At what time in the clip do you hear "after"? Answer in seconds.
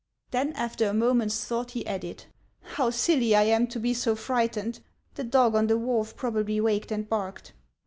0.53-0.87